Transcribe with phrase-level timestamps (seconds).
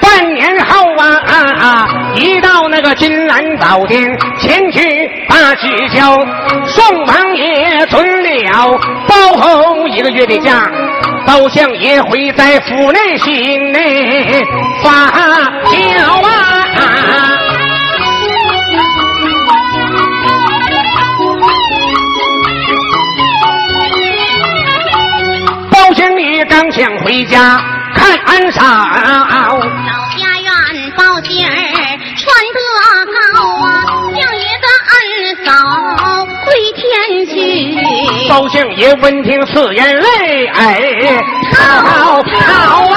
[0.00, 6.16] 半年后啊，一到那个金兰宝殿前去把喜交，
[6.66, 10.70] 宋王爷准了包后一个月的假，
[11.26, 14.44] 包相爷会在府内心内
[14.82, 14.90] 发
[15.64, 16.30] 酵啊。
[25.70, 27.60] 包相爷刚想回家
[28.08, 28.62] 看安嫂。
[28.62, 29.60] 老
[30.16, 30.50] 家院
[30.96, 31.52] 包间儿
[32.16, 32.24] 穿
[32.54, 32.58] 得
[33.12, 33.16] 高
[33.60, 33.66] 啊，
[34.14, 34.96] 相爷的恩
[35.44, 35.46] 嫂
[36.46, 36.80] 归天
[37.26, 37.36] 去。
[38.30, 42.96] 包相爷闻听此言泪，哎，逃跑啊！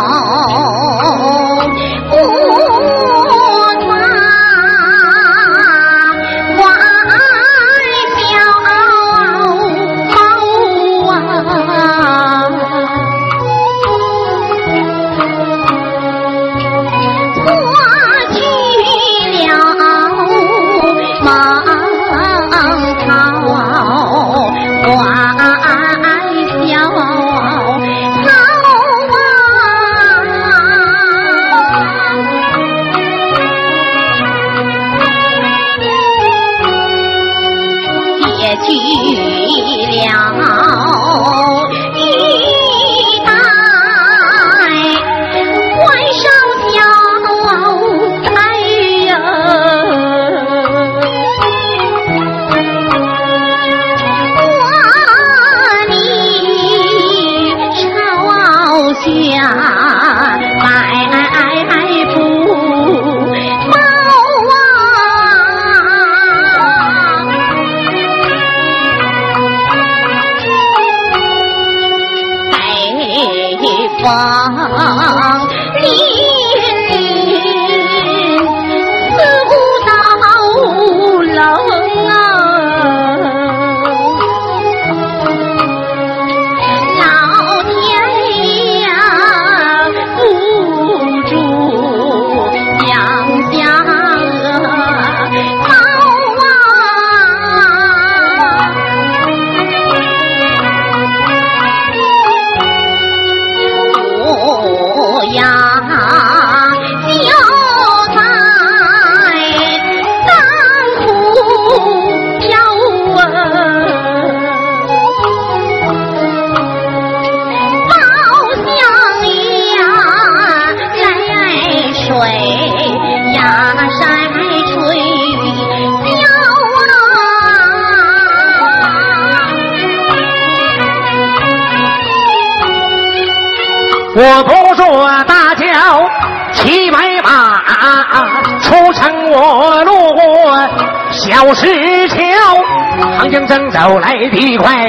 [143.74, 144.88] 走来得快，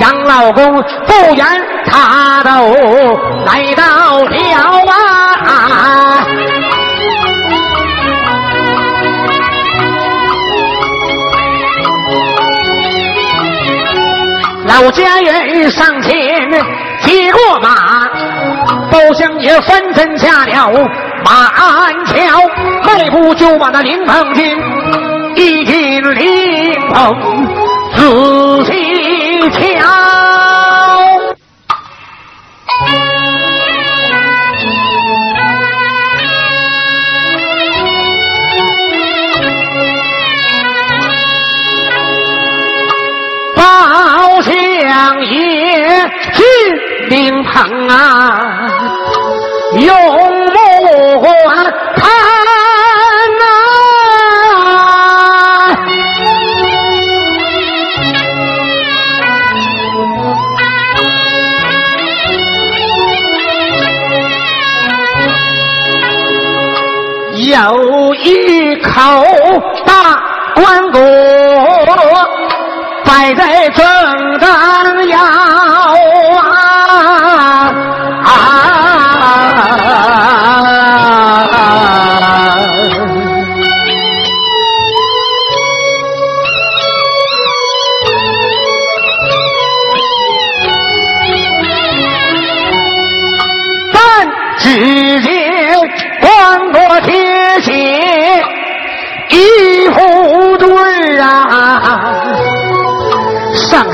[0.00, 1.46] 杨老公不言
[1.86, 2.50] 他都
[3.46, 4.92] 来到了
[5.46, 6.26] 啊。
[14.66, 16.12] 老家人上前
[17.00, 18.06] 接过马，
[18.90, 20.70] 包相爷翻身下了
[21.24, 22.14] 马鞍桥，
[22.86, 24.56] 迈步就把那灵棚进，
[25.34, 27.47] 一进灵棚
[27.98, 29.58] 仔细瞧。
[43.56, 46.44] 包相爷金
[47.08, 48.38] 陵旁啊，
[49.74, 49.90] 用
[50.52, 51.20] 目
[51.96, 52.06] 看
[67.48, 69.00] 有一口
[69.86, 70.22] 大
[70.54, 71.00] 棺椁
[73.06, 73.86] 摆在正
[74.38, 75.18] 当腰
[76.36, 77.27] 啊。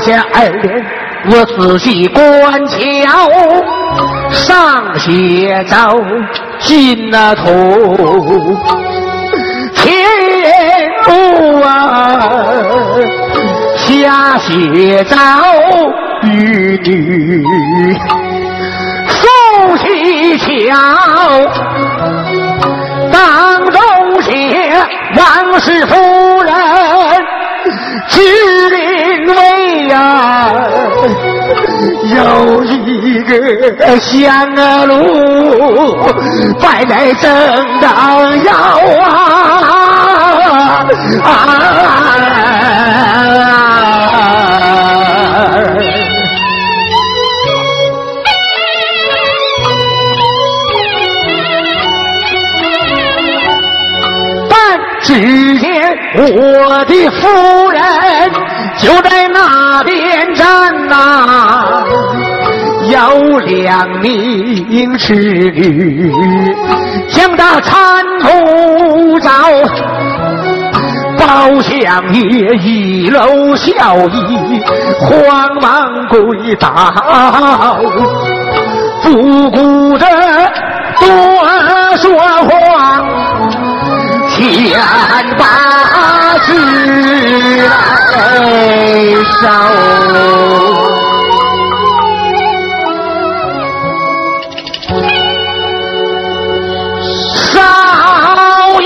[0.05, 0.85] 下二联
[1.31, 2.21] 我仔细观
[2.67, 2.77] 瞧，
[4.29, 5.75] 上写着
[6.59, 7.43] 金那头，
[9.73, 10.05] 天
[11.03, 12.19] 不啊，
[13.77, 15.15] 下写着
[16.21, 17.43] 玉女。
[19.07, 19.17] 夫
[19.77, 20.45] 妻桥，
[23.11, 23.81] 当中
[24.21, 24.31] 写
[25.17, 25.95] 王氏夫
[26.43, 26.53] 人
[28.07, 28.21] 指
[28.69, 29.54] 令为呀，
[32.07, 34.55] 有一个香
[34.87, 34.93] 炉
[36.61, 37.31] 摆在正
[37.81, 38.53] 当腰
[39.01, 39.05] 啊
[41.23, 41.65] 啊！
[54.49, 54.55] 但
[55.01, 57.81] 只见我的夫人
[58.77, 60.14] 就在那边
[62.89, 66.11] 有两名侍女
[67.09, 69.29] 将他搀扶着。
[71.17, 72.21] 包相爷
[72.57, 74.61] 一搂笑意，
[74.99, 76.69] 慌忙跪倒，
[79.01, 80.05] 不顾着
[80.99, 81.07] 多
[81.97, 82.03] 说
[82.43, 82.49] 话。
[84.35, 84.43] 千
[85.37, 85.43] 把
[86.43, 86.47] 事
[88.11, 88.13] 来
[89.41, 89.43] 烧。
[97.31, 98.83] 烧一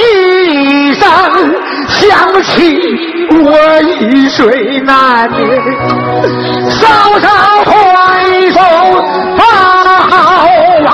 [0.94, 1.03] 声，
[1.88, 1.98] 想
[2.44, 2.48] 起
[3.32, 3.44] 我
[3.82, 5.39] 一水难眠，
[6.70, 6.79] 稍
[7.20, 7.27] 稍
[7.65, 7.72] 回
[8.51, 8.60] 首
[9.36, 9.41] 把
[10.10, 10.13] 好
[10.86, 10.94] 啊，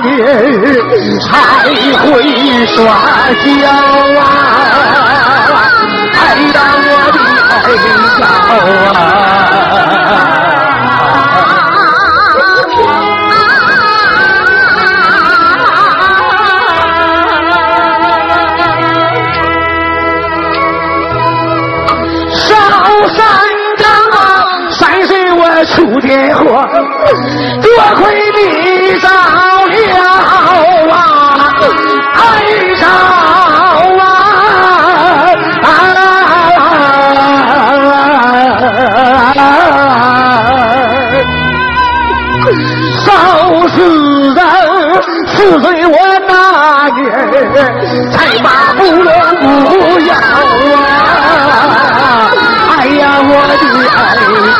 [0.00, 0.22] 那年
[1.20, 1.32] 才
[1.98, 2.06] 会
[2.66, 2.78] 耍
[3.44, 3.66] 娇
[4.20, 4.22] 啊，
[6.12, 6.16] 还
[6.52, 7.18] 当我的
[7.50, 7.52] 爱
[8.14, 8.22] 笑。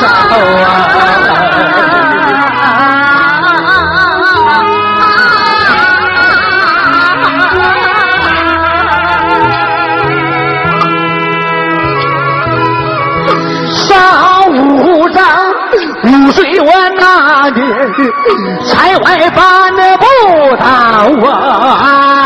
[0.00, 0.68] 爱嫂啊！
[13.70, 13.94] 少
[14.48, 15.22] 五丈，
[16.04, 17.58] 五岁我那年
[18.64, 20.04] 才外搬的不
[20.56, 20.64] 到
[21.28, 22.17] 啊，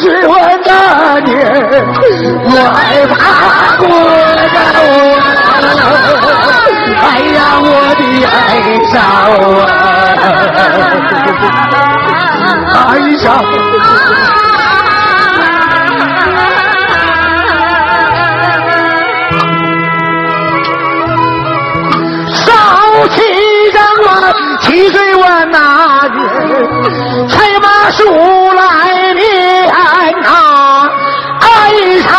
[0.00, 0.32] 是我
[0.64, 0.70] 那
[1.20, 1.30] 年
[2.44, 3.16] 我还爬
[3.78, 3.84] 过
[4.54, 4.56] 高
[5.16, 5.18] 啊。
[7.02, 7.04] 哎
[7.36, 7.66] 呀，我
[7.98, 8.36] 的爱
[8.92, 8.94] 嫂
[9.62, 9.64] 啊，
[12.74, 12.90] 爱。
[22.28, 22.44] 少
[23.08, 23.16] 七
[23.72, 24.06] 上我
[24.66, 25.58] 七岁我那
[26.08, 26.18] 年，
[27.28, 28.02] 才把书
[28.52, 29.24] 来念
[29.70, 30.90] 啊，
[31.40, 31.44] 爱
[32.00, 32.18] 上啊。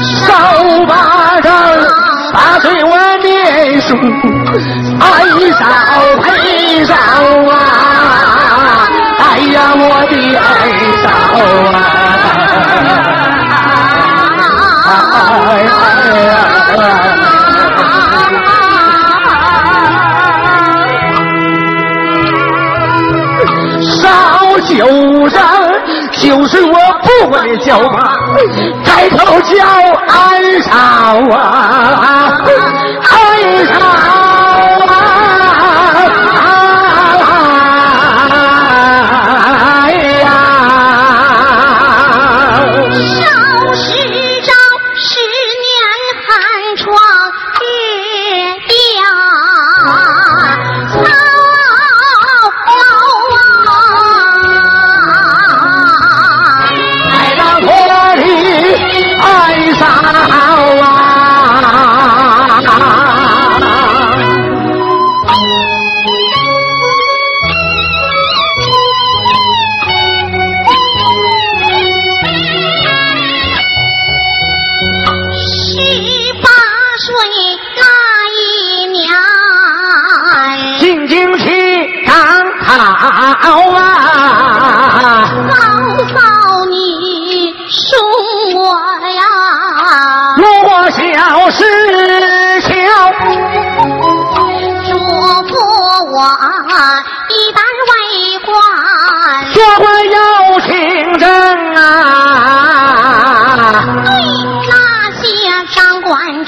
[0.00, 0.26] 手
[0.86, 0.92] 把
[1.40, 1.48] 着
[2.32, 2.90] 八岁我
[3.22, 3.88] 念书，
[5.00, 5.06] 爱
[5.52, 5.60] 上
[6.22, 6.26] 配
[6.86, 6.96] 上
[7.46, 7.52] 啊，
[9.18, 10.40] 哎呀我的爱
[11.02, 11.06] 上
[11.74, 11.77] 啊，
[24.78, 25.32] 有人
[26.12, 27.98] 就是我不会叫妈，
[28.84, 29.56] 开口叫
[30.06, 30.70] 安少
[31.36, 32.38] 啊，
[33.02, 33.74] 安少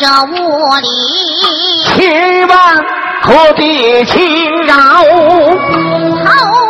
[0.00, 0.42] 掌管着屋
[0.80, 0.86] 里。
[1.84, 2.56] 千万
[3.22, 4.16] 可别轻
[4.66, 5.10] 饶，头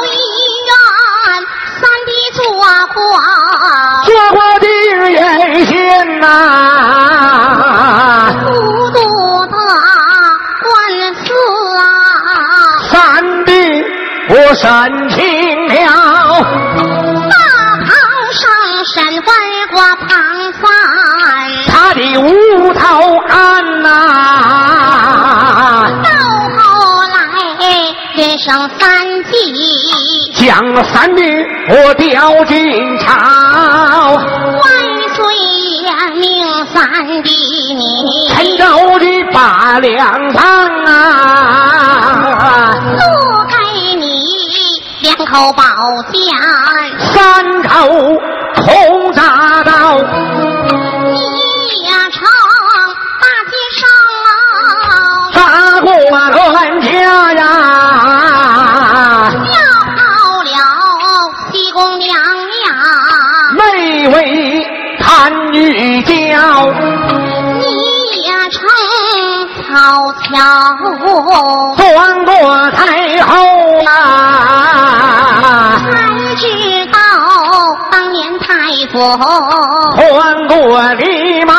[0.04, 0.18] 一
[0.66, 0.72] 院
[1.78, 2.38] 三弟做
[2.92, 2.98] 官，
[4.04, 4.66] 做官的
[5.10, 5.16] 人
[5.66, 5.74] 先
[6.20, 6.24] 呐、
[8.44, 8.48] 孤
[8.90, 8.98] 独
[9.46, 9.54] 的
[10.64, 10.68] 官
[11.14, 11.22] 司
[11.78, 11.80] 啊，
[12.90, 12.94] 三
[13.44, 13.50] 弟
[14.30, 14.68] 我审
[15.10, 15.18] 清
[30.50, 31.22] 将三弟
[31.68, 33.14] 我调进朝，
[34.16, 34.64] 万
[35.14, 35.24] 岁
[35.80, 37.30] 爷命三弟
[37.72, 38.64] 你陈州
[38.98, 40.42] 的把两堂
[40.86, 43.00] 啊，路
[43.46, 43.54] 给
[43.94, 44.02] 你
[45.02, 45.62] 两口宝
[46.10, 46.20] 剑。
[47.12, 47.86] 三口
[48.56, 50.29] 空铡刀。
[67.58, 67.62] 你
[68.22, 68.58] 也成
[69.62, 69.72] 草
[70.22, 70.34] 桥，
[71.76, 72.30] 端过
[72.72, 72.78] 太
[73.22, 73.28] 后
[73.86, 73.88] 啊，
[75.78, 75.84] 才
[76.36, 76.42] 知
[76.92, 76.98] 道
[77.90, 78.48] 当年太
[78.92, 78.98] 傅，
[79.96, 80.58] 端过
[80.96, 81.02] 狸
[81.46, 81.52] 猫，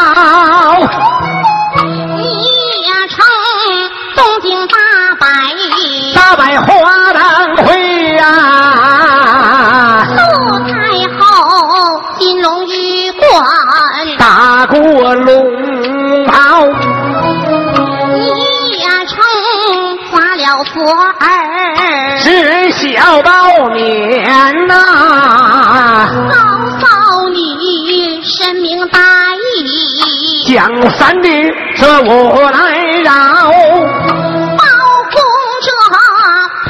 [23.01, 23.31] 知晓包
[23.71, 24.75] 勉呐、
[26.29, 26.33] 嫂
[26.79, 26.85] 嫂
[27.29, 28.99] 你深明大
[29.55, 31.27] 义，江山的
[31.77, 32.59] 这我来
[33.03, 33.11] 饶，
[34.55, 34.63] 包
[35.09, 35.19] 公
[35.63, 35.67] 这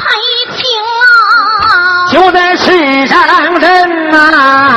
[0.56, 0.58] 情
[1.04, 1.68] 啊，
[2.10, 3.14] 就在世上
[3.58, 4.71] 人呐、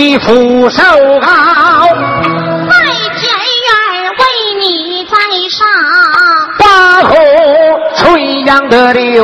[0.00, 2.74] 你福寿高在
[3.18, 3.28] 前
[3.66, 4.24] 院为
[4.58, 5.14] 你栽
[5.50, 5.68] 上
[6.58, 7.14] 八棵
[7.96, 9.22] 垂杨的柳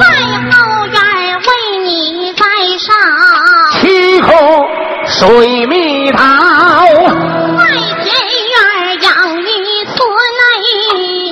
[0.00, 0.06] 在
[0.50, 2.42] 后院为你栽
[2.76, 2.92] 上
[3.80, 4.28] 七棵
[5.06, 6.24] 水蜜桃。
[7.56, 7.64] 在
[8.02, 8.12] 前
[8.50, 9.96] 院养一村
[10.40, 10.50] 内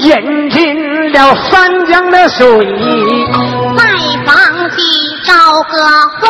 [0.03, 2.47] 引进了三江的水。
[3.77, 3.85] 在
[4.25, 4.83] 房地
[5.25, 5.35] 找
[5.65, 6.30] 个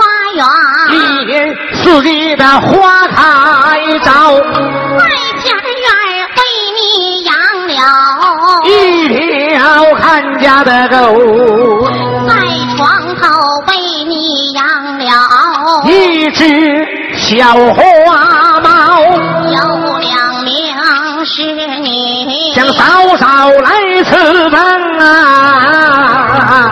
[1.90, 5.02] 四季的花开照，在
[5.42, 5.88] 前院
[6.36, 6.40] 为
[6.76, 7.34] 你养
[7.66, 7.74] 了，
[8.64, 8.70] 一
[9.08, 10.94] 条看家的狗，
[12.28, 12.32] 在
[12.76, 13.26] 床头
[13.66, 13.74] 为
[14.06, 14.14] 你
[14.54, 14.62] 养
[15.00, 18.70] 了，一只小花猫，
[19.00, 20.54] 有两名
[21.24, 21.42] 是
[21.80, 26.70] 你将嫂嫂来赐饭啊。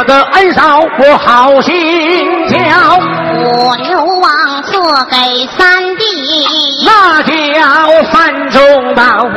[0.00, 1.74] 我的恩嫂，我好心
[2.48, 2.56] 焦，
[2.96, 6.02] 我流亡做给三弟，
[6.86, 7.30] 那叫
[8.10, 9.28] 范中道。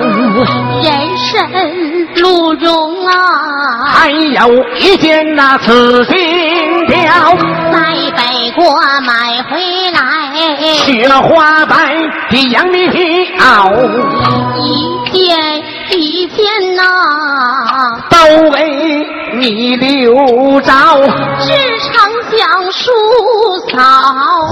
[0.82, 1.52] 人参
[2.16, 3.12] 鹿茸啊，
[3.94, 6.16] 还有一件那紫金
[6.88, 7.38] 貂，
[7.70, 7.78] 在
[8.16, 8.64] 北国
[9.06, 9.60] 买回
[9.92, 10.00] 来，
[10.86, 11.94] 雪花白
[12.30, 12.80] 的羊皮
[13.38, 13.70] 袄，
[14.56, 16.46] 一件一件
[16.78, 16.84] 呐，
[19.44, 20.14] 你留
[20.62, 20.72] 着，
[21.42, 21.92] 只成
[22.32, 22.92] 相叔
[23.76, 23.78] 嫂，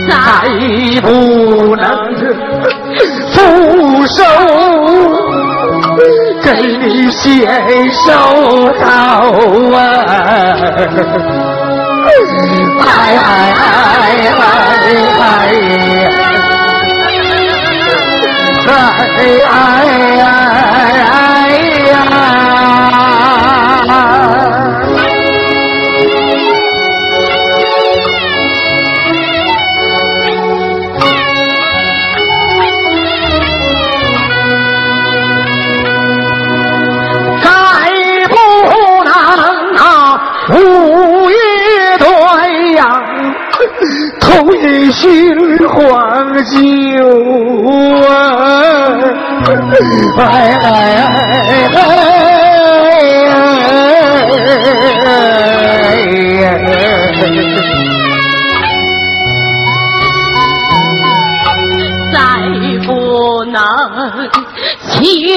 [0.07, 0.11] 再
[1.01, 1.05] 不
[1.75, 1.83] 能
[3.33, 3.37] 不
[4.07, 4.19] 收。
[6.53, 7.47] 给你写
[7.91, 8.09] 手
[8.79, 8.85] 套
[9.73, 9.79] 啊！
[12.07, 14.43] 哎哎哎哎
[15.21, 15.31] 哎！
[18.67, 18.71] 哎
[19.45, 19.53] 哎
[20.21, 21.24] 哎
[44.19, 45.35] 同一心
[45.67, 46.55] 黄酒
[48.07, 48.09] 啊！
[50.17, 50.21] 哎
[50.61, 50.65] 哎
[51.73, 52.15] 哎哎！
[62.11, 62.17] 再
[62.85, 62.89] 不
[63.45, 63.59] 能
[64.87, 65.33] 七月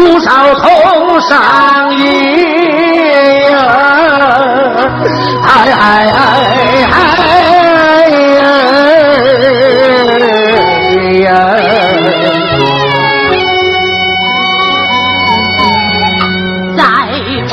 [0.00, 2.08] 树梢头上映，
[5.44, 6.18] 哎哎哎
[6.90, 6.96] 哎
[11.20, 11.28] 呀！
[16.78, 16.80] 再
[17.50, 17.52] 不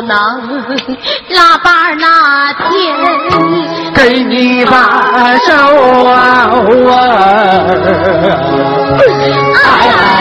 [0.00, 0.16] 能
[1.28, 2.06] 腊八那
[2.54, 2.64] 天
[3.92, 5.52] 给你把手
[6.06, 6.16] 啊！
[9.54, 10.11] 哎哎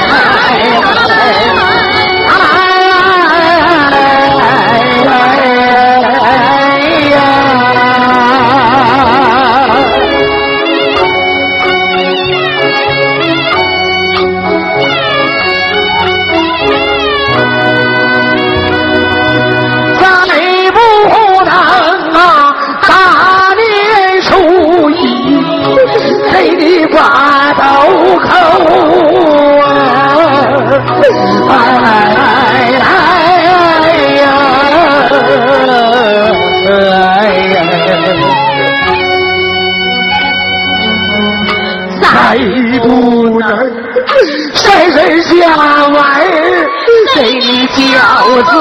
[48.43, 48.51] 子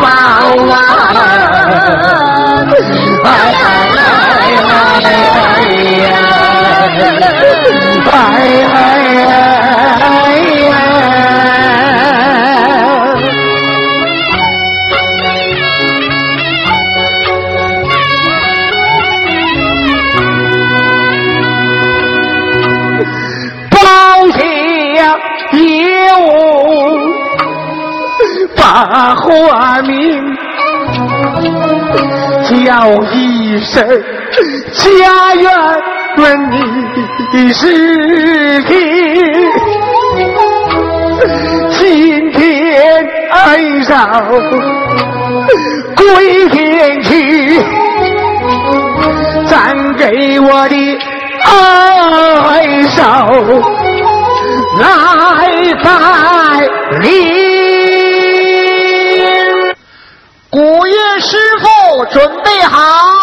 [0.00, 0.06] 宝
[0.72, 0.74] 啊！
[3.24, 4.36] 哎哎
[4.68, 5.60] 哎
[5.98, 6.10] 呀！
[8.10, 8.14] 哎
[8.72, 9.47] 哎
[29.28, 30.36] 把花名
[32.44, 33.86] 叫一声
[34.72, 35.52] 家园，
[36.16, 38.74] 问你是听。
[41.72, 44.24] 今天哀上
[45.96, 47.60] 归天去，
[49.46, 50.98] 咱给我的
[51.44, 53.02] 哀手
[54.80, 55.86] 来拜
[57.02, 57.47] 礼。
[62.06, 63.17] 准备好，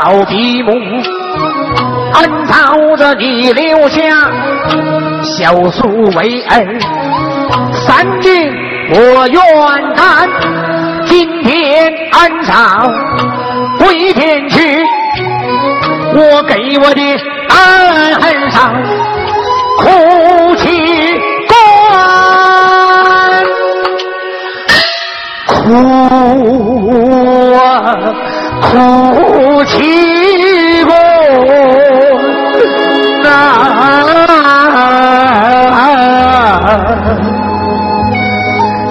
[0.00, 0.70] 老少闭目，
[2.14, 3.98] 恩朝着你留下
[5.24, 6.78] 孝淑为儿，
[7.72, 8.48] 三军
[8.90, 9.40] 我愿
[9.96, 10.30] 担，
[11.04, 12.88] 今天恩朝
[13.78, 14.86] 归天去，
[16.14, 17.02] 我给我的
[17.50, 18.72] 恩上
[19.78, 20.64] 哭泣
[21.48, 23.44] 关，
[25.48, 25.56] 哭
[27.58, 27.94] 啊
[28.60, 30.90] 哭泣关
[33.24, 33.26] 啊。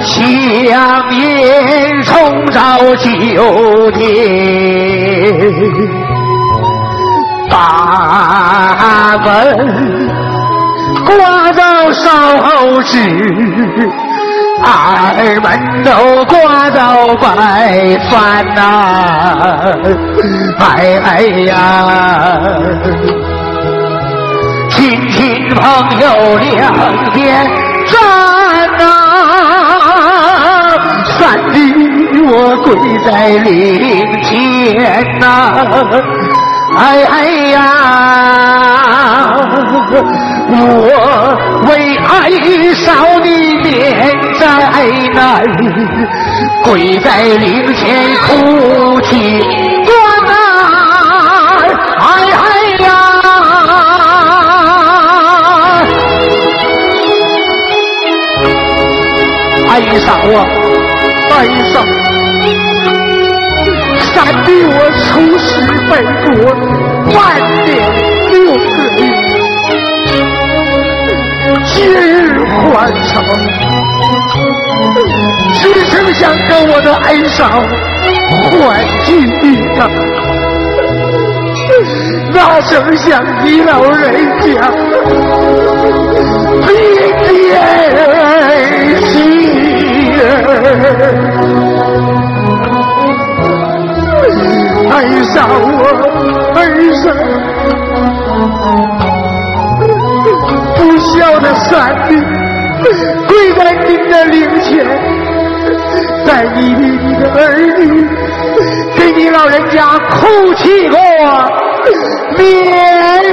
[0.04, 0.16] 香
[1.12, 2.12] 烟冲
[2.48, 2.60] 着
[2.98, 4.00] 九天，
[7.50, 9.26] 大门
[11.06, 11.08] 挂
[11.54, 12.06] 到稍
[12.44, 12.94] 后时，
[14.64, 15.92] 二门都
[16.26, 18.60] 挂到白帆呐、
[20.60, 21.58] 哎哎呀！
[24.70, 25.20] 亲戚
[25.56, 25.62] 朋
[26.00, 26.06] 友
[26.38, 26.74] 两
[27.14, 27.46] 边
[27.88, 27.98] 站
[28.78, 28.82] 呐、
[31.18, 31.18] 三
[31.52, 31.56] 弟
[32.30, 32.32] 我
[32.64, 32.68] 跪
[33.06, 33.52] 在灵
[34.24, 35.26] 前呐、
[36.78, 37.58] 哎哎呀，
[40.50, 40.54] 我
[41.68, 42.12] 为爱
[42.76, 42.86] 少
[43.20, 43.28] 的
[43.64, 43.66] 连
[44.40, 44.42] 灾
[45.14, 45.20] 难，
[46.64, 46.66] 跪
[47.00, 47.84] 在灵前
[48.26, 49.10] 哭泣，
[49.86, 49.90] 关
[50.26, 50.30] 难
[52.00, 52.04] 哎
[52.84, 52.86] 呀！
[59.70, 60.38] 爱少啊，
[61.32, 61.34] 爱
[61.72, 61.76] 少，
[64.14, 64.72] 他比我
[65.04, 65.06] 出
[65.38, 65.46] 世
[65.88, 65.92] 更
[66.26, 66.36] 多，
[67.16, 67.18] 万
[67.66, 67.68] 点
[68.30, 69.27] 不止。
[71.78, 71.96] 今日
[72.74, 73.22] 还朝，
[75.54, 77.38] 只剩下跟我的哀伤
[78.50, 78.58] 换
[79.06, 79.06] 金
[79.76, 79.80] 的，
[82.34, 84.02] 哪成想你老人
[84.42, 84.48] 家
[86.66, 86.68] 比
[87.28, 87.30] 天
[89.04, 89.12] 心。
[94.90, 95.36] 哀伤
[95.78, 95.80] 我，
[96.56, 96.58] 哀
[97.04, 97.06] 伤，
[101.20, 102.16] 要的三弟
[103.28, 104.86] 跪在您的灵前，
[106.26, 108.08] 在你的你的儿女
[108.96, 110.98] 给你老人家哭泣过，
[112.38, 113.24] 免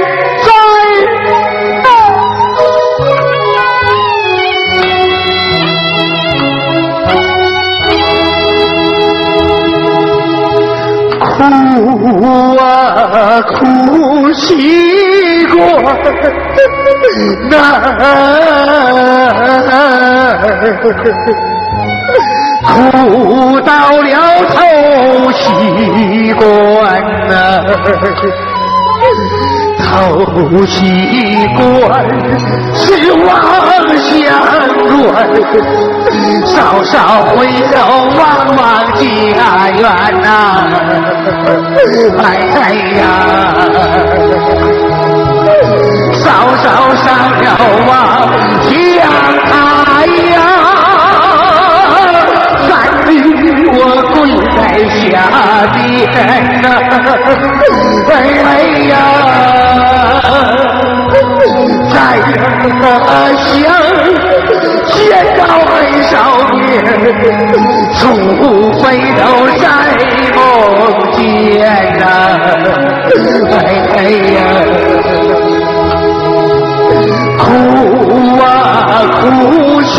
[11.49, 15.61] 苦啊，苦习惯
[17.49, 17.55] 呐，
[22.65, 24.13] 苦到了
[24.49, 26.45] 头习惯
[27.27, 27.33] 呐。
[29.95, 31.59] 头西关
[32.75, 33.31] 是望
[33.97, 34.19] 乡
[34.89, 35.15] 关，
[36.45, 37.75] 稍稍回头
[38.17, 38.19] 望
[38.57, 38.59] 望
[38.99, 38.99] 家
[39.69, 39.81] 园
[40.21, 40.27] 呐、
[42.17, 42.25] 哎
[42.55, 42.61] 哎
[42.99, 43.01] 呀，
[46.13, 46.23] 稍
[46.57, 46.65] 稍
[46.95, 47.05] 上
[47.41, 47.45] 了
[47.87, 47.89] 望
[48.63, 48.71] 乡
[49.45, 50.34] 台。
[54.55, 55.11] 在下
[55.73, 55.77] 边
[56.61, 56.65] 呐、
[58.09, 58.11] 哎
[58.89, 58.91] 呀，
[61.91, 61.95] 在
[63.37, 63.45] 乡
[64.91, 64.93] 见
[65.37, 66.11] 到美少
[66.53, 66.63] 年，
[67.99, 68.01] 除
[68.81, 68.83] 非
[69.17, 69.21] 都
[69.59, 69.63] 在
[70.35, 70.37] 梦
[71.11, 71.17] 见
[71.99, 72.03] 呐、
[73.51, 73.53] 哎
[73.97, 73.99] 哎
[74.35, 74.37] 呀，
[77.37, 77.43] 哭
[78.41, 78.43] 啊
[79.21, 79.23] 哭
[79.83, 79.93] 心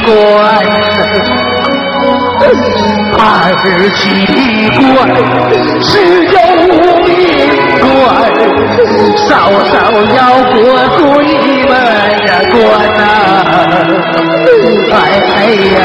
[0.00, 0.12] 七关，
[3.18, 3.22] 二
[3.94, 4.02] 七
[4.76, 4.80] 关
[5.82, 5.90] 是
[6.24, 6.36] 有
[7.04, 7.08] 命
[7.80, 7.84] 关，
[9.28, 9.28] 稍
[9.68, 9.72] 稍
[10.16, 10.18] 要
[10.50, 10.56] 过
[10.96, 11.04] 鬼
[11.68, 11.70] 门
[12.26, 12.56] 呀关
[12.96, 13.00] 呐、
[14.92, 14.94] 哎
[15.36, 15.38] 哎
[15.74, 15.78] 呀。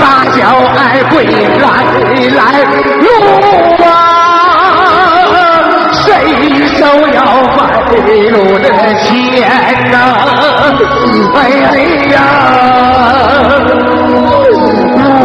[0.00, 0.02] 大
[0.36, 0.38] 脚
[0.74, 0.78] 儿
[1.10, 1.14] 归
[1.60, 1.64] 来
[2.34, 2.40] 来
[3.00, 3.06] 路
[3.84, 3.86] 啊，
[5.92, 6.02] 谁
[6.76, 6.78] 手
[7.12, 7.16] 要
[7.56, 7.58] 白
[8.30, 8.66] 路的
[9.02, 9.06] 钱
[9.90, 9.94] 呐、
[10.64, 11.38] 哎
[12.12, 12.16] 呀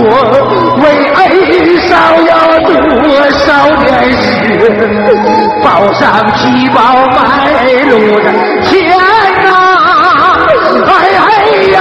[0.01, 0.11] 我
[0.83, 0.83] 为
[1.15, 1.17] 爱
[1.87, 1.89] 烧
[2.27, 2.29] 了
[2.67, 2.69] 多
[3.31, 3.47] 少
[3.81, 3.87] 年
[4.21, 4.27] 时
[5.63, 6.03] 抱上
[6.35, 6.77] 七宝
[7.15, 7.17] 白
[7.85, 8.27] 露的
[8.65, 8.97] 天呐
[10.87, 11.79] 哎呀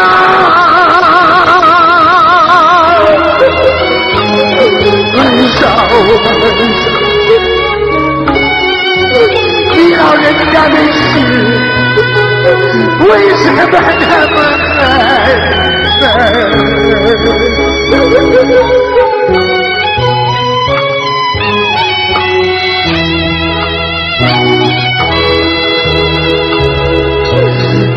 [9.74, 11.57] 你老人家的事。
[13.00, 15.18] 为什么那么难？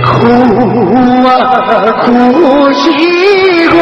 [0.04, 0.28] 苦
[1.28, 1.30] 啊
[2.04, 2.84] 苦习
[3.70, 3.76] 惯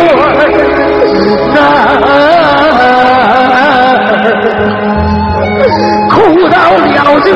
[5.59, 5.65] 呐，
[6.09, 6.15] 苦
[6.49, 7.27] 到了这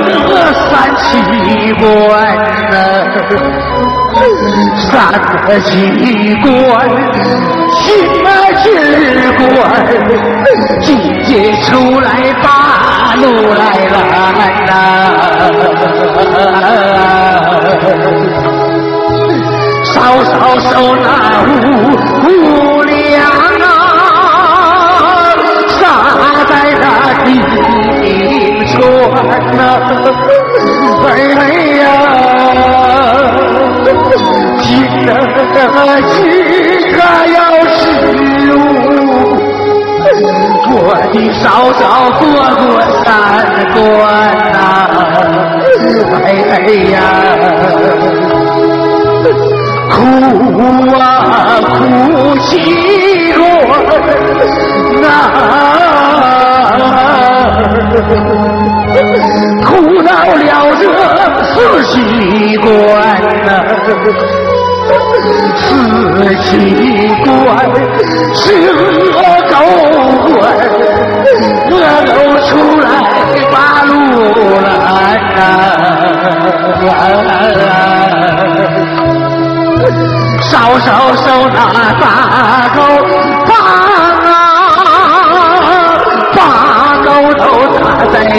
[0.69, 1.01] 三七
[1.73, 1.83] 关
[2.71, 2.73] 呐，
[4.89, 4.91] 三
[5.63, 5.71] 七
[6.41, 6.41] 关
[7.73, 7.81] 心
[8.25, 8.27] 啊
[8.63, 8.65] 之
[9.37, 9.59] 关，
[10.81, 10.87] 姐
[11.23, 11.31] 姐
[11.63, 12.07] 出来
[12.41, 12.45] 把
[13.15, 13.61] 路来
[13.91, 13.93] 拦
[14.65, 14.69] 呐。
[19.83, 19.93] 稍
[20.23, 21.05] 稍收那
[21.47, 21.49] 五
[22.23, 22.27] 五
[22.83, 22.91] 两
[23.61, 23.65] 啊，
[25.79, 25.81] 撒
[26.49, 26.51] 在
[26.81, 26.83] 那
[27.23, 27.27] 地
[28.73, 28.81] 川
[29.55, 29.59] 呐，
[31.05, 31.09] 哎
[31.79, 31.85] 呀，
[34.61, 34.65] 今
[35.07, 35.11] 儿
[36.01, 36.11] 今
[36.99, 37.05] 儿
[37.35, 37.37] 要
[37.69, 37.73] 十
[38.53, 38.55] 五，
[40.75, 40.77] 我
[41.13, 41.43] 的嫂
[41.79, 41.81] 嫂
[42.19, 42.21] 过
[42.59, 42.61] 过
[43.03, 43.05] 三
[43.73, 43.75] 关
[44.53, 44.55] 呐，
[46.23, 46.25] 哎
[46.91, 46.95] 呀。
[49.89, 49.97] 苦
[50.99, 51.01] 啊
[51.63, 51.71] 苦
[52.39, 52.49] 气
[53.33, 53.39] 关
[55.01, 55.05] 呐，
[59.63, 60.83] 苦到了这
[61.43, 61.53] 四
[61.85, 62.67] 七关
[63.45, 63.49] 呐，
[65.57, 65.61] 四
[66.43, 66.45] 七
[67.23, 67.25] 关
[68.35, 69.19] 是恶
[69.49, 69.55] 狗
[70.27, 70.31] 关，
[71.71, 71.73] 恶
[72.05, 72.11] 狗
[72.47, 72.49] 出
[72.79, 72.85] 来
[73.51, 73.53] 把
[73.83, 73.91] 路
[74.61, 74.63] 拦
[75.35, 75.37] 呐。
[80.41, 81.57] 稍稍收那
[81.99, 82.03] 大
[82.75, 82.77] 狗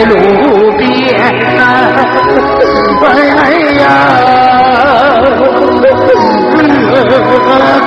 [0.03, 0.85] 路边，
[3.01, 3.83] 哎呀，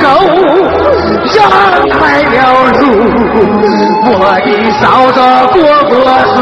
[0.02, 0.06] 狗
[1.34, 1.38] 让
[1.90, 2.34] 开了
[2.78, 2.82] 路，
[4.04, 4.10] 我
[4.44, 4.48] 的
[4.80, 4.82] 嫂
[5.12, 5.16] 子
[5.52, 5.56] 过
[5.88, 5.92] 过
[6.24, 6.34] 是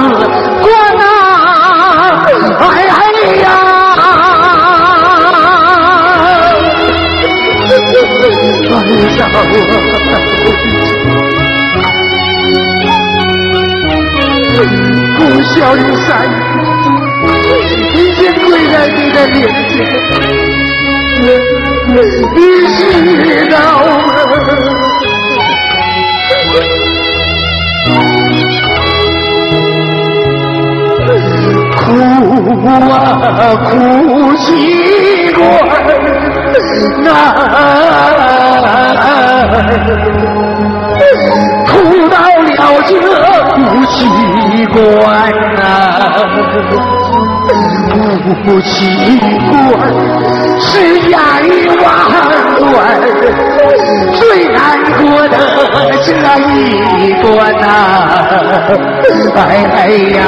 [0.63, 0.65] 关
[0.97, 1.03] 呐，
[2.61, 2.93] 哎哎
[3.43, 3.45] 呀。
[15.29, 16.09] 不孝有三，
[17.95, 19.37] 已经跪在你的面
[19.69, 19.75] 前，
[23.05, 23.89] 你知道吗？
[31.77, 33.01] 苦啊
[33.65, 33.69] 苦
[34.37, 34.47] 习
[35.33, 35.86] 惯。
[44.77, 44.85] 关
[45.57, 45.59] 呐，
[48.47, 48.69] 五七
[49.49, 49.53] 关
[50.61, 50.69] 是
[51.09, 51.13] 阎
[51.83, 51.85] 王
[52.61, 52.65] 关，
[54.13, 54.57] 最难
[55.01, 55.35] 过的
[56.05, 56.07] 这
[56.53, 56.53] 一
[57.23, 57.27] 关
[57.59, 57.65] 呐，
[59.35, 59.41] 哎
[60.15, 60.19] 呀。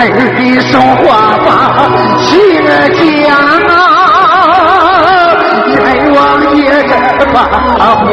[0.36, 1.06] 的说话
[1.44, 1.48] 把
[2.24, 2.30] 情
[2.94, 3.26] 讲
[3.66, 3.72] 啊，
[5.66, 5.74] 阎
[6.14, 6.18] 王
[6.56, 6.60] 爷
[7.18, 8.06] 这把花关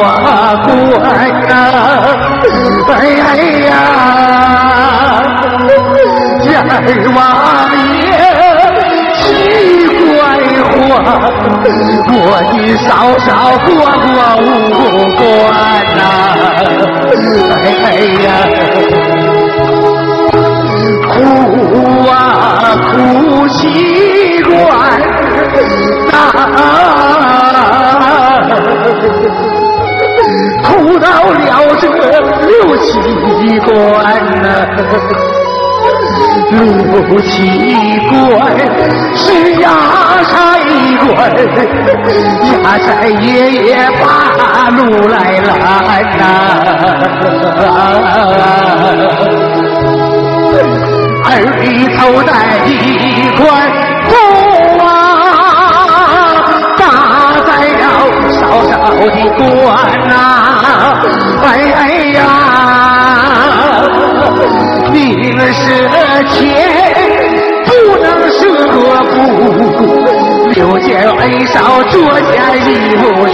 [1.48, 1.52] 呐，
[2.88, 2.92] 哎
[3.66, 3.70] 呀，
[6.44, 6.48] 阎
[7.14, 7.18] 王
[7.82, 8.06] 爷
[9.16, 9.24] 奇
[10.08, 10.18] 怪
[10.88, 10.92] 话，
[12.12, 12.18] 我
[12.52, 12.54] 的
[12.86, 12.88] 嫂
[13.26, 13.28] 嫂
[13.66, 13.70] 过
[14.06, 14.46] 过五
[15.18, 15.24] 关
[15.96, 16.00] 呐，
[17.86, 17.88] 哎
[18.24, 18.28] 呀。
[21.16, 21.18] 苦
[22.10, 22.12] 啊
[22.92, 22.94] 苦
[23.48, 23.60] 习
[24.44, 24.52] 惯，
[30.66, 32.90] 苦到了这六七
[33.60, 33.72] 关
[34.42, 34.46] 呐，
[36.52, 37.30] 六七
[38.10, 38.12] 关
[39.16, 39.24] 是
[39.62, 39.64] 压
[40.24, 40.36] 柴
[41.00, 41.06] 关，
[42.52, 43.64] 压柴爷爷
[44.02, 44.04] 把
[44.70, 45.54] 路来拦
[46.18, 46.20] 呐。
[51.28, 51.30] 二
[51.62, 51.64] 里
[51.98, 52.34] 头戴
[52.68, 52.70] 一
[53.38, 53.44] 块
[58.46, 59.46] 了嫂嫂的官
[60.08, 60.14] 呐，
[61.44, 61.46] 哎
[62.14, 62.20] 呀，
[64.92, 65.60] 你们舍
[66.30, 66.34] 钱
[67.66, 68.42] 不能舍
[69.12, 69.14] 布，
[70.54, 72.34] 六件恩少做件
[72.66, 73.25] 衣服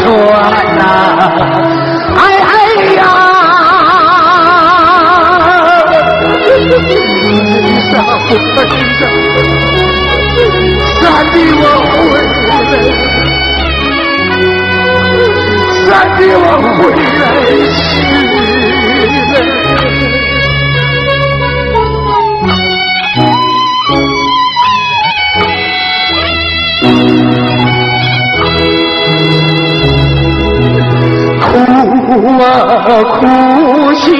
[33.04, 34.12] 哭泣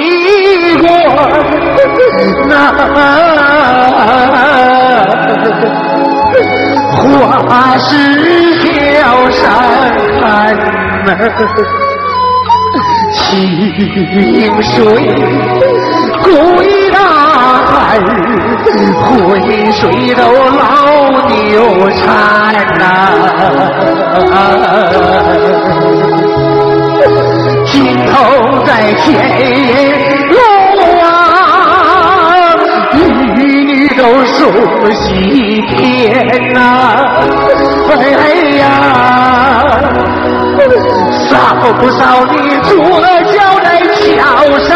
[0.82, 0.86] 我
[2.48, 2.52] 那
[7.48, 7.90] 花是
[8.60, 9.40] 小山
[13.12, 14.72] 清水
[16.22, 16.98] 归大
[17.66, 17.98] 海，
[19.02, 20.60] 浑水都老
[21.28, 22.00] 牛缠
[22.78, 22.82] 呐。
[28.22, 29.08] 尽头在天
[30.28, 30.36] 路
[31.00, 31.04] 啊，
[32.94, 34.38] 女女都梳
[34.92, 36.60] 洗天呐，
[37.90, 37.94] 哎
[38.58, 38.62] 呀，
[41.28, 41.32] 少
[41.78, 42.00] 不少
[42.30, 42.34] 你
[42.68, 42.70] 住
[43.00, 43.66] 了脚在
[43.96, 44.00] 桥
[44.68, 44.70] 上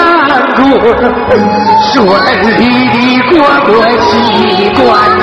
[0.56, 0.60] 过，
[1.92, 1.94] 顺
[2.58, 2.94] 利的
[3.30, 3.34] 过
[3.66, 3.70] 过
[4.00, 4.04] 七
[4.74, 4.84] 关
[5.18, 5.22] 呐。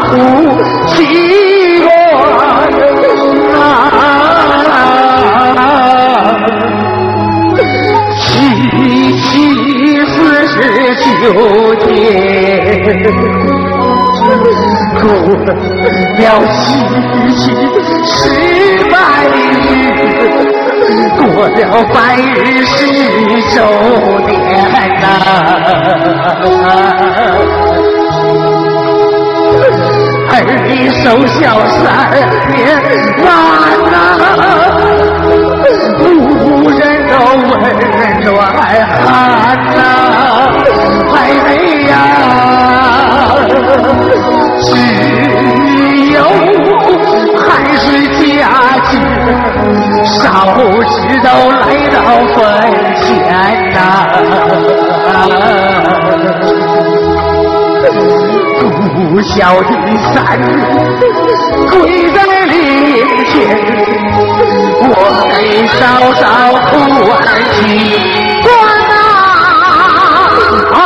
[0.00, 0.16] 哭，
[0.86, 0.94] 泣
[1.84, 1.88] 我
[3.54, 3.58] 啊！
[8.18, 8.22] 七
[9.18, 9.22] 七
[10.06, 10.12] 四
[10.46, 10.56] 十
[11.04, 11.04] 九
[11.76, 11.86] 天，
[15.00, 15.02] 过
[16.18, 16.20] 了
[16.52, 16.54] 七
[17.34, 17.40] 七
[18.04, 18.10] 十
[18.90, 18.94] 百
[19.30, 19.70] 日，
[21.18, 21.58] 过了
[21.92, 22.20] 百日
[22.64, 22.76] 十
[23.54, 23.56] 周
[24.26, 24.30] 年
[25.00, 25.04] 呐！
[30.72, 31.84] 女守孝三
[32.50, 32.56] 年
[33.18, 33.26] 难
[33.92, 33.94] 呐，
[36.00, 36.02] 无
[36.70, 37.12] 人都
[37.46, 37.52] 温
[38.24, 39.06] 暖寒
[39.76, 39.78] 呐，
[41.14, 41.14] 哎
[41.90, 41.92] 呀，
[44.62, 44.66] 只
[46.12, 46.16] 有
[47.36, 47.42] 汗
[47.76, 47.84] 水
[48.16, 48.40] 家
[48.90, 48.92] 境，
[50.08, 50.16] 烧
[50.84, 51.62] 纸都来
[51.92, 51.96] 到
[52.34, 52.36] 坟
[53.02, 53.04] 前
[53.72, 53.76] 呐。
[57.82, 59.68] 不孝的
[60.14, 60.14] 三
[61.70, 61.72] 跪
[62.12, 62.54] 在灵
[63.26, 63.32] 前，
[64.88, 64.90] 我
[65.36, 65.80] 给嫂
[66.20, 66.22] 嫂
[66.68, 66.70] 哭
[67.10, 67.12] 儿
[67.52, 67.60] 亲，
[70.72, 70.76] 啊，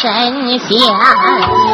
[0.00, 1.67] 神仙。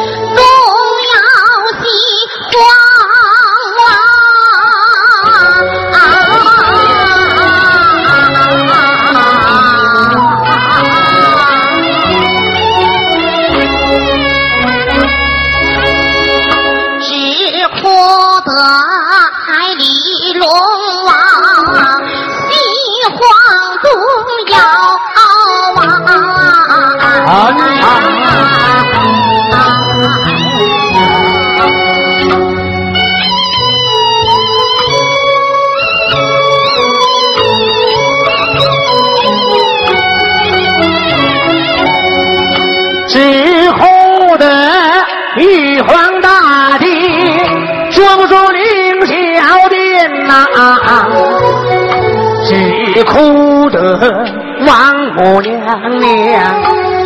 [52.47, 54.25] 只哭得
[54.67, 55.59] 王母娘
[55.99, 56.61] 娘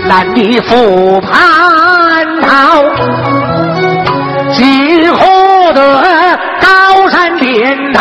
[0.07, 2.83] 难离复蟠桃，
[4.53, 4.63] 只
[5.13, 5.19] 哭
[5.73, 5.79] 得
[6.61, 7.99] 高山点头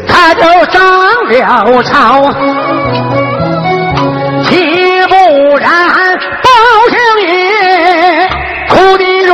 [0.07, 0.81] 它就涨
[1.29, 2.33] 了潮，
[5.61, 5.71] 然
[6.43, 6.49] 包
[6.91, 7.29] 相爷
[8.71, 9.31] 哭的如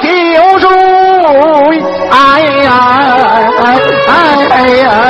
[0.00, 0.68] 酒醉
[2.10, 2.14] 哎
[2.66, 2.70] 哎
[3.62, 3.64] 哎
[4.06, 4.14] 哎
[4.50, 4.54] 哎
[4.84, 5.09] 哎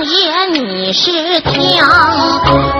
[0.00, 2.79] 相爷你是听，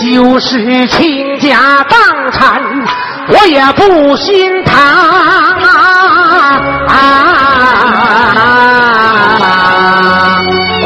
[0.00, 1.98] 就是倾家荡
[2.32, 2.60] 产，
[3.28, 5.68] 我也不心疼啊！
[6.88, 6.92] 啊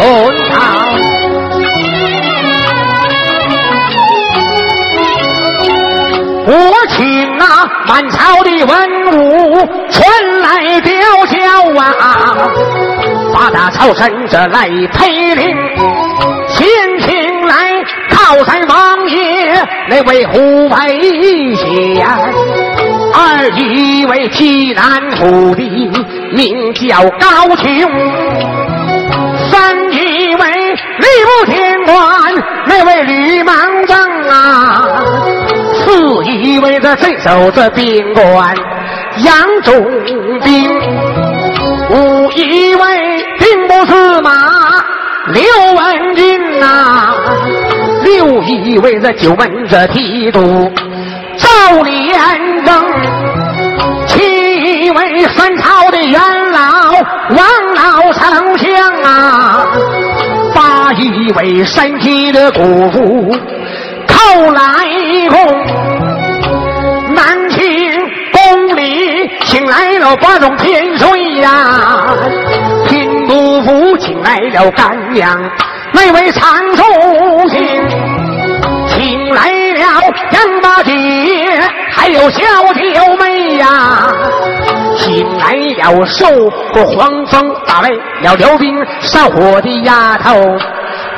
[0.00, 0.02] 哦，
[0.50, 0.56] 堂。
[6.50, 6.52] 我
[6.88, 7.44] 请那
[7.86, 8.70] 满朝的文
[9.12, 10.00] 武全
[10.40, 10.92] 来吊
[11.26, 11.36] 销
[11.78, 11.92] 啊，
[13.34, 15.56] 八大朝臣这来陪领，
[16.48, 16.66] 先
[17.00, 17.54] 请来
[18.10, 18.66] 靠山
[19.88, 20.76] 那位护卫
[21.56, 22.06] 仙，
[23.14, 25.62] 二一位济南府的
[26.32, 27.88] 名叫高俅。
[29.50, 30.44] 三一位
[30.98, 31.94] 礼部天官，
[32.66, 33.56] 那位吕芒
[33.86, 33.96] 正
[34.28, 34.84] 啊；
[35.72, 38.54] 四一位这镇守这边关
[39.24, 39.74] 杨仲
[40.44, 40.68] 兵；
[41.90, 44.30] 五一位兵部司马
[45.32, 45.42] 刘
[45.74, 46.66] 文俊呐；
[48.02, 50.70] 六一位这九门这提督
[51.36, 52.84] 赵连正。
[54.06, 56.20] 七位三朝的元
[56.50, 56.92] 老
[57.30, 57.38] 王
[57.74, 59.66] 老丞相啊，
[60.54, 63.30] 八一位山西的姑父
[64.06, 64.60] 寇来
[65.28, 67.62] 公，南清
[68.32, 72.06] 宫里请来了八种天水呀，
[72.88, 75.38] 平都府请来了甘阳
[76.00, 77.56] 那位常书记。
[78.86, 80.92] 请来了杨大姐，
[81.90, 82.40] 还有小
[82.72, 84.08] 九妹呀，
[84.96, 86.24] 请来了受
[86.72, 87.90] 过黄风打败
[88.22, 90.32] 了辽兵烧火的丫头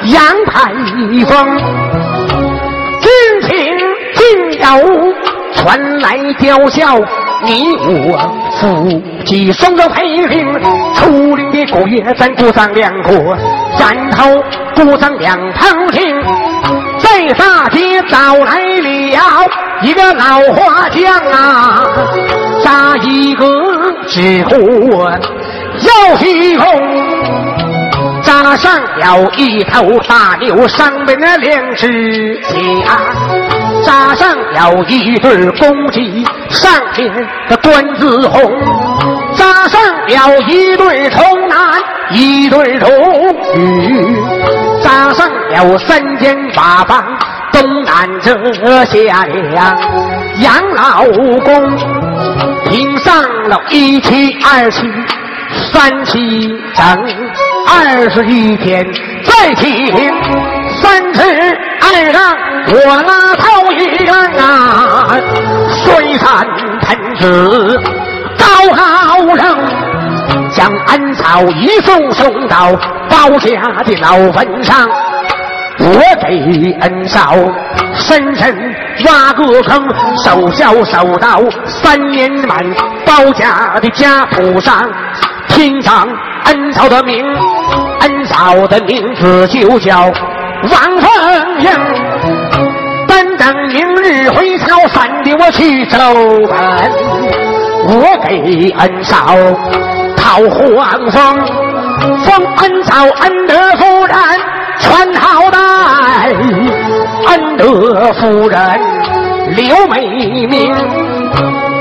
[0.05, 0.73] 杨排
[1.27, 1.59] 风，
[3.01, 3.11] 军
[3.43, 3.51] 情
[4.15, 5.15] 今有
[5.55, 6.99] 传来吊销。
[7.43, 8.19] 你我
[8.61, 10.53] 夫妻双双配领，
[10.95, 13.13] 出领的古月咱鼓掌两个，
[13.79, 14.43] 然后
[14.75, 16.21] 鼓掌两旁听。
[16.99, 19.51] 在大街找来了
[19.83, 21.83] 一个老花匠啊，
[22.63, 23.47] 扎一个
[24.07, 26.67] 纸糊要虚空，
[28.23, 33.01] 扎上了一头大牛上面的两只甲，
[33.85, 37.09] 扎上了一对公鸡上天
[37.49, 38.43] 的官子红，
[39.35, 41.59] 扎上了一对童男
[42.11, 42.89] 一对童
[43.55, 44.17] 女。
[44.83, 47.05] 扎上了三间瓦房，
[47.53, 48.33] 东南这
[48.85, 49.79] 下两
[50.41, 51.05] 杨老
[51.45, 51.77] 公，
[52.69, 54.91] 拼上了一七二七
[55.73, 56.85] 三七整，
[57.69, 58.87] 二十一天
[59.23, 60.11] 再停
[60.81, 61.21] 三尺
[61.81, 62.37] 二丈，
[62.69, 65.17] 我拉头一人啊，
[65.85, 66.47] 水山
[66.81, 67.81] 喷子
[68.39, 69.41] 高高扔。
[70.53, 72.73] 将恩草一送送到
[73.09, 74.89] 包家的老坟上，
[75.79, 77.35] 我给恩嫂
[77.95, 78.75] 深深
[79.07, 82.59] 挖个坑，守孝守到三年满，
[83.07, 84.91] 包家的家谱上
[85.49, 86.09] 听上
[86.47, 87.25] 恩嫂的名，
[88.01, 90.11] 恩嫂的名字就叫
[90.63, 91.07] 王凤
[91.61, 91.69] 英。
[93.09, 95.99] 但等明日回朝山的我去走
[96.49, 96.59] 本，
[97.89, 98.29] 我给
[98.79, 99.15] 恩嫂。
[100.17, 101.19] 讨黄风，
[102.25, 102.93] 封恩嫂
[103.23, 104.15] 恩德夫人
[104.79, 105.59] 传好带，
[107.27, 108.59] 恩德夫人
[109.57, 110.07] 刘美
[110.47, 110.73] 名，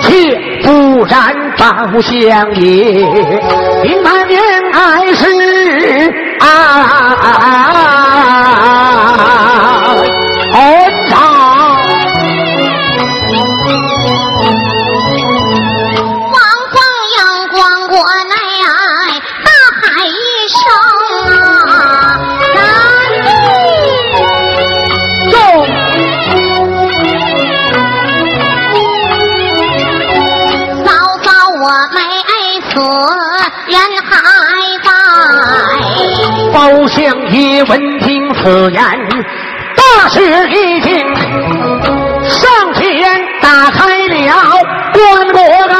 [0.01, 1.19] 却不然
[1.57, 3.05] 包相爷，
[3.83, 5.21] 平满年还是
[6.39, 6.47] 啊，
[7.21, 7.29] 恩
[37.63, 38.81] 闻听此言，
[39.75, 41.15] 大吃一惊，
[42.23, 42.81] 上前
[43.41, 44.15] 打开了
[44.93, 45.35] 棺椁
[45.67, 45.73] 盖。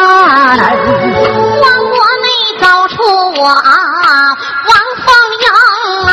[1.60, 1.64] 棺
[1.96, 2.28] 椁内
[2.60, 2.96] 走出
[3.40, 4.72] 我王
[5.06, 5.08] 凤
[5.40, 5.46] 英
[6.06, 6.12] 啊，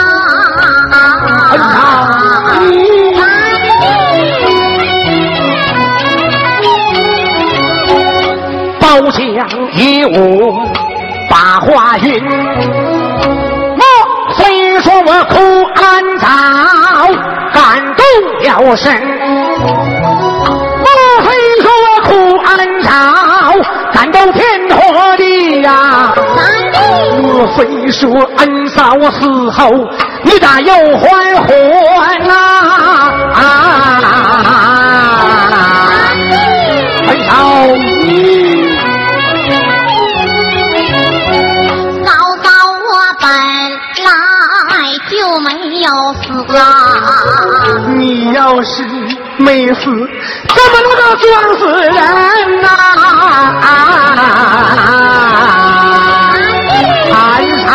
[8.80, 9.18] 包浆
[9.72, 10.16] 一舞，
[11.28, 12.85] 把花韵。
[15.06, 15.38] 我虽说我苦
[15.76, 16.26] 安早，
[17.54, 17.62] 感
[17.94, 18.02] 动
[18.42, 18.90] 了神。
[20.82, 20.86] 莫
[21.22, 21.26] 非
[21.62, 22.10] 说我哭
[22.44, 22.48] 安
[22.82, 22.90] 早，
[23.92, 26.12] 感动天和地呀。
[27.22, 29.70] 莫非说恩嫂死后，
[30.24, 31.48] 你咋又还魂
[32.26, 32.32] 呐？
[37.06, 37.32] 恩嫂，
[37.76, 38.45] 你
[48.46, 48.84] 要是
[49.38, 51.26] 没死，怎么能够撞
[51.58, 51.90] 死人
[52.62, 52.68] 呐、
[57.12, 57.16] 安
[57.66, 57.68] 嫂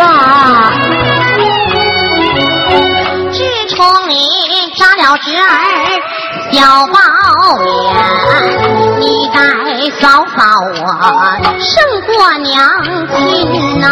[0.00, 0.10] 啊，
[3.30, 3.38] 自
[3.76, 4.12] 从你
[4.76, 5.40] 扎了侄儿
[6.50, 6.56] 小
[6.88, 6.98] 包
[7.62, 7.94] 面，
[8.98, 9.02] 你
[9.32, 9.38] 待
[10.00, 10.02] 嫂
[10.36, 10.40] 嫂
[10.80, 10.82] 我
[11.60, 11.70] 胜
[12.06, 12.50] 过娘
[13.14, 13.16] 亲
[13.80, 13.86] 呐、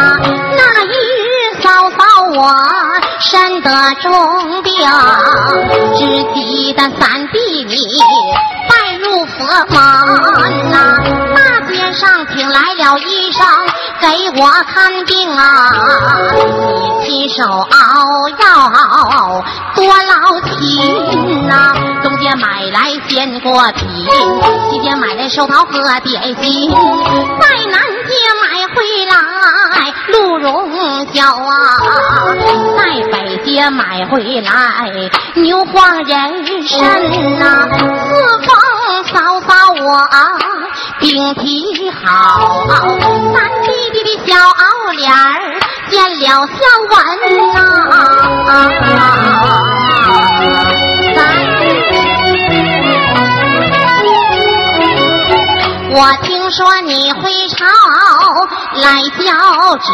[0.56, 0.90] 那一
[1.22, 1.24] 日
[1.62, 1.98] 嫂嫂
[2.34, 2.36] 我
[3.20, 3.70] 身得
[4.02, 4.72] 重病，
[5.96, 6.04] 只
[6.34, 7.76] 记得三弟你
[8.68, 9.36] 拜入佛
[9.70, 10.96] 门呐、
[11.34, 13.46] 大街上请来了医生
[14.00, 14.06] 给
[14.40, 15.72] 我看病啊，
[16.34, 18.44] 你亲手熬药
[19.74, 21.72] 多劳心呐、
[22.26, 23.88] 街买来鲜果品，
[24.68, 28.10] 西街买来寿桃和点心，在南街
[28.42, 29.14] 买回来
[30.08, 30.76] 鹿茸
[31.12, 31.54] 饺啊，
[32.76, 34.50] 在北街买回来
[35.34, 38.10] 牛黄人参呐、四
[38.42, 38.50] 方
[39.04, 39.14] 嫂
[39.46, 39.52] 嫂
[39.84, 39.86] 我
[40.98, 44.34] 病体好，三弟弟的小
[44.94, 45.60] 脸儿
[45.90, 46.58] 见了笑
[46.90, 46.92] 纹
[47.54, 47.54] 呐、
[55.98, 57.22] 我听说你回
[57.56, 57.64] 朝
[58.74, 59.32] 来交
[59.78, 59.88] 旨，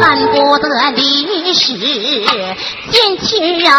[0.00, 3.70] 恨不得离世见亲人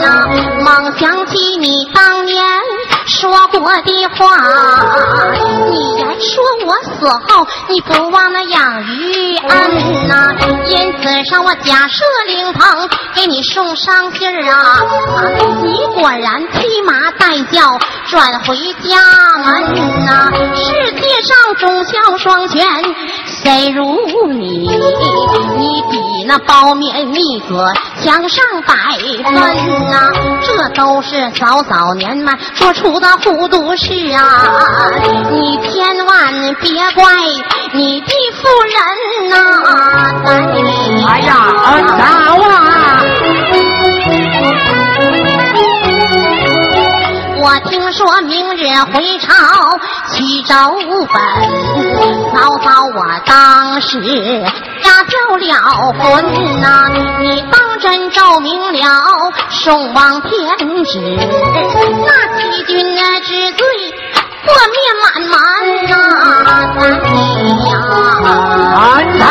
[0.00, 0.26] 呐、
[0.64, 2.44] 猛想起你当年
[3.06, 4.36] 说过的话，
[5.70, 10.34] 你言说我死后你不忘那养育恩呐、
[10.68, 14.80] 因此上我假设灵棚给你送上信儿啊，
[15.62, 17.78] 你果然披麻戴孝
[18.08, 18.98] 转回家
[19.44, 22.66] 门呐、世界上忠孝双全，
[23.26, 24.66] 谁如你？
[25.58, 27.54] 你比那包面蜜子
[28.02, 28.74] 强上百
[29.22, 29.34] 分
[29.90, 30.10] 呐、
[30.42, 34.90] 这都是早早年嘛做出的糊涂事啊！
[35.30, 37.04] 你千万别怪
[37.72, 39.36] 你的夫人呐、
[41.06, 41.32] 哎呀，
[41.72, 41.94] 恩嫂
[42.48, 43.13] 啊！
[47.44, 49.28] 我听说明日回朝
[50.14, 50.80] 去找本，
[52.32, 56.02] 嫂嫂我当时压交了魂
[56.62, 56.88] 呐、
[57.20, 60.98] 你当真奏明了送往天旨，
[62.06, 62.08] 那
[62.40, 63.62] 欺君之罪
[64.46, 65.36] 破灭满满
[69.18, 69.22] 呐、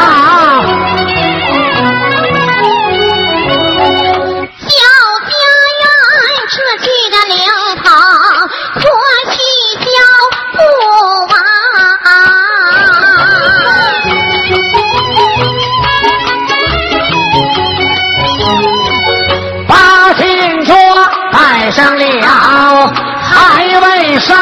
[21.74, 22.94] 上了，
[23.24, 24.38] 还未山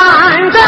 [0.52, 0.62] 珍